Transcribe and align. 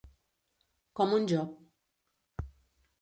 Com 1.01 1.13
un 1.17 1.29
Job. 1.33 1.53